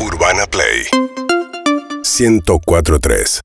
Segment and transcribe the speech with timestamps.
[0.00, 0.86] Urbana Play
[2.04, 3.40] 1043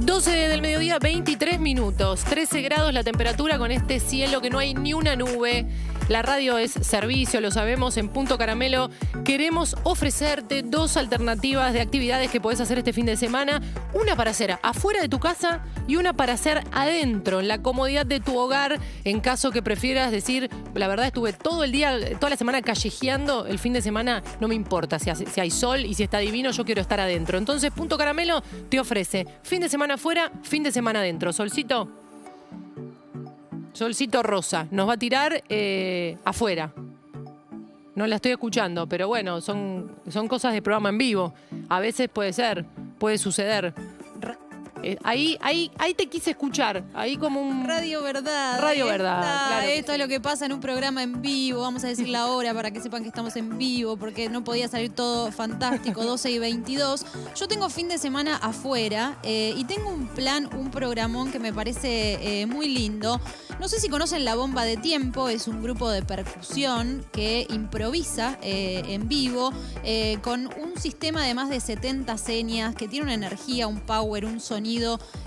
[0.00, 4.74] 12 del mediodía, 23 minutos, 13 grados la temperatura con este cielo que no hay
[4.74, 5.66] ni una nube.
[6.08, 8.88] La radio es servicio, lo sabemos, en Punto Caramelo
[9.26, 13.60] queremos ofrecerte dos alternativas de actividades que podés hacer este fin de semana.
[13.92, 18.06] Una para hacer afuera de tu casa y una para hacer adentro, en la comodidad
[18.06, 22.30] de tu hogar, en caso que prefieras decir, la verdad estuve todo el día, toda
[22.30, 25.92] la semana callejeando, el fin de semana no me importa si, si hay sol y
[25.92, 27.36] si está divino, yo quiero estar adentro.
[27.36, 31.34] Entonces Punto Caramelo te ofrece fin de semana afuera, fin de semana adentro.
[31.34, 32.07] Solcito.
[33.78, 36.72] Solcito Rosa nos va a tirar eh, afuera.
[37.94, 41.32] No la estoy escuchando, pero bueno, son, son cosas de programa en vivo.
[41.68, 42.64] A veces puede ser,
[42.98, 43.72] puede suceder.
[44.82, 47.66] Eh, ahí, ahí, ahí te quise escuchar, ahí como un...
[47.66, 48.60] Radio Verdad.
[48.60, 49.46] Radio ahí Verdad, está.
[49.48, 51.62] claro que Esto es lo que pasa en un programa en vivo.
[51.62, 54.68] Vamos a decir la hora para que sepan que estamos en vivo, porque no podía
[54.68, 57.04] salir todo fantástico, 12 y 22.
[57.34, 61.52] Yo tengo fin de semana afuera eh, y tengo un plan, un programón que me
[61.52, 63.20] parece eh, muy lindo.
[63.58, 68.38] No sé si conocen La Bomba de Tiempo, es un grupo de percusión que improvisa
[68.42, 73.14] eh, en vivo eh, con un sistema de más de 70 señas que tiene una
[73.14, 74.67] energía, un power, un sonido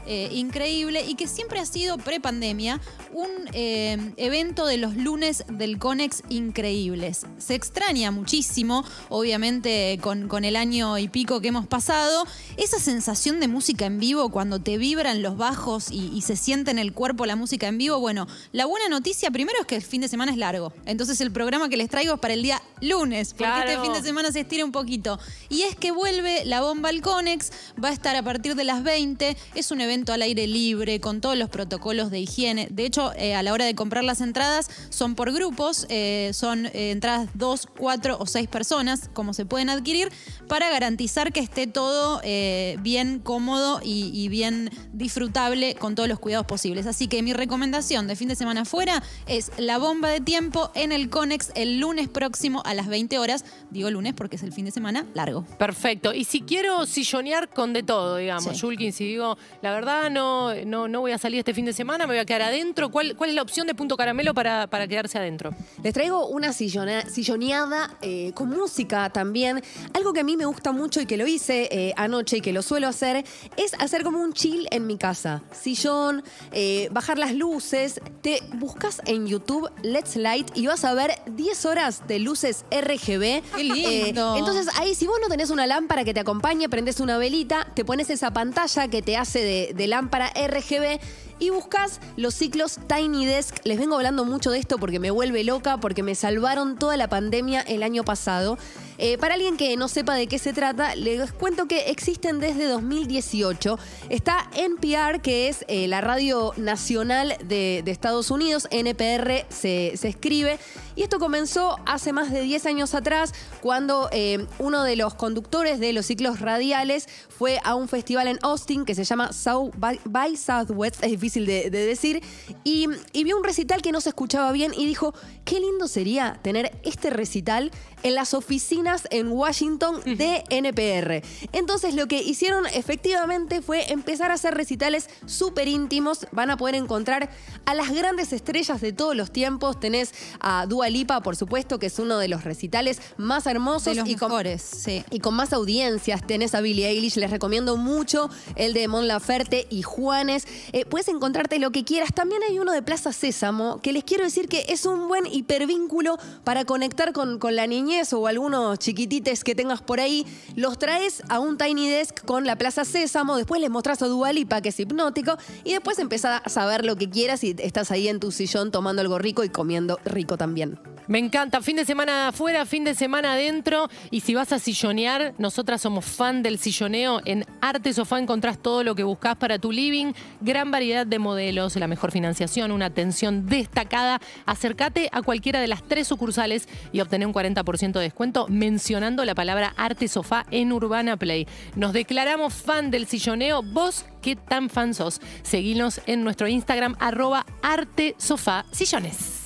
[0.05, 2.79] eh, increíble y que siempre ha sido pre-pandemia
[3.13, 7.25] un eh, evento de los lunes del Conex increíbles.
[7.37, 12.25] Se extraña muchísimo, obviamente con, con el año y pico que hemos pasado,
[12.57, 16.71] esa sensación de música en vivo cuando te vibran los bajos y, y se siente
[16.71, 17.99] en el cuerpo la música en vivo.
[17.99, 20.73] Bueno, la buena noticia primero es que el fin de semana es largo.
[20.85, 23.69] Entonces el programa que les traigo es para el día lunes, porque Claro.
[23.69, 25.19] este fin de semana se estira un poquito.
[25.49, 27.51] Y es que vuelve la bomba al Conex,
[27.83, 29.30] va a estar a partir de las 20.
[29.55, 32.67] Es un evento al aire libre, con todos los protocolos de higiene.
[32.71, 36.65] De hecho, eh, a la hora de comprar las entradas, son por grupos, eh, son
[36.67, 40.11] eh, entradas dos, cuatro o seis personas, como se pueden adquirir,
[40.47, 46.19] para garantizar que esté todo eh, bien cómodo y, y bien disfrutable con todos los
[46.19, 46.87] cuidados posibles.
[46.87, 50.91] Así que mi recomendación de fin de semana fuera es la bomba de tiempo en
[50.91, 53.43] el Conex el lunes próximo a las 20 horas.
[53.69, 55.45] Digo lunes porque es el fin de semana largo.
[55.57, 56.13] Perfecto.
[56.13, 58.59] Y si quiero sillonear con de todo, digamos, Sí.
[58.59, 59.20] Julkin, si digo,
[59.61, 62.25] la verdad no, no, no voy a salir este fin de semana, me voy a
[62.25, 65.51] quedar adentro, ¿cuál, cuál es la opción de Punto Caramelo para, para quedarse adentro?
[65.83, 69.61] Les traigo una sillona- silloneada eh, con música también.
[69.93, 72.53] Algo que a mí me gusta mucho y que lo hice eh, anoche y que
[72.53, 73.23] lo suelo hacer
[73.57, 75.41] es hacer como un chill en mi casa.
[75.51, 77.99] Sillón, eh, bajar las luces.
[78.21, 83.41] Te buscas en YouTube Let's Light y vas a ver 10 horas de luces RGB.
[83.55, 84.35] ¡Qué lindo!
[84.35, 87.67] Eh, entonces ahí si vos no tenés una lámpara que te acompañe, prendes una velita,
[87.73, 90.99] te pones esa pantalla que te hace de, lámpara RGB
[91.41, 93.57] y buscas los ciclos Tiny Desk.
[93.65, 97.09] Les vengo hablando mucho de esto porque me vuelve loca, porque me salvaron toda la
[97.09, 98.59] pandemia el año pasado.
[98.99, 102.67] Eh, para alguien que no sepa de qué se trata, les cuento que existen desde
[102.67, 103.79] 2018.
[104.09, 110.59] Está NPR, que es eh, la radio nacional de, Estados Unidos, NPR se, se escribe.
[110.95, 115.79] Y esto comenzó hace más de 10 años atrás, cuando eh, uno de los conductores
[115.79, 119.99] de los ciclos radiales fue a un festival en Austin que se llama South by,
[120.05, 122.21] by Southwest, es difícil de, de decir,
[122.63, 125.13] y, y vio un recital que no se escuchaba bien y dijo,
[125.45, 127.71] qué lindo sería tener este recital
[128.03, 131.23] en las oficinas en Washington de NPR.
[131.53, 136.27] Entonces lo que hicieron efectivamente fue empezar a hacer recitales súper íntimos.
[136.31, 137.29] Van a poder encontrar
[137.65, 139.79] a las grandes estrellas de todos los tiempos.
[139.79, 144.01] Tenés a Dua Lipa, por supuesto, que es uno de los recitales más hermosos De
[144.01, 145.03] los y con, mejores, sí.
[145.11, 146.25] y con más audiencias.
[146.25, 150.47] Tenés a Billie Eilish, les recomiendo mucho el de Mon Laferte y Juanes.
[150.71, 152.09] Eh, puedes encontrarte lo que quieras.
[152.15, 156.17] También hay uno de Plaza Sésamo, que les quiero decir que es un buen hipervínculo
[156.43, 160.25] para conectar con, con la niñez o algunos chiquitites que tengas por ahí.
[160.55, 164.33] Los traes a un Tiny Desk con la Plaza Sésamo, después les mostrás a Dua
[164.33, 168.07] Lipa, que es hipnótico, y después empezás a saber lo que quieras y estás ahí
[168.07, 170.79] en tu sillón tomando algo rico y comiendo rico también.
[171.07, 171.61] Me encanta.
[171.61, 173.89] Fin de semana afuera, fin de semana adentro.
[174.11, 177.21] Y si vas a sillonear, nosotras somos fan del silloneo.
[177.25, 180.13] En Arte Sofá encontrás todo lo que buscas para tu living.
[180.41, 184.21] Gran variedad de modelos, la mejor financiación, una atención destacada.
[184.45, 189.35] Acércate a cualquiera de las tres sucursales y obtener un 40% de descuento mencionando la
[189.35, 191.47] palabra Arte Sofá en Urbana Play.
[191.75, 193.63] Nos declaramos fan del silloneo.
[193.63, 195.19] ¿Vos qué tan fan sos?
[195.43, 199.40] Seguinos en nuestro Instagram, arroba Arte Sofá Sillones.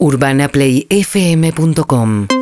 [0.00, 2.39] urbanaplayfm.com